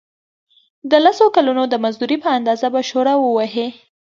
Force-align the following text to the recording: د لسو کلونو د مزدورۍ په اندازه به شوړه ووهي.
د 0.91 0.93
لسو 1.05 1.25
کلونو 1.35 1.63
د 1.67 1.73
مزدورۍ 1.83 2.17
په 2.23 2.29
اندازه 2.37 2.67
به 2.73 2.81
شوړه 2.89 3.13
ووهي. 3.19 3.67